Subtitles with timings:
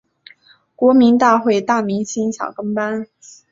[0.75, 3.05] 国民大会大明星小跟班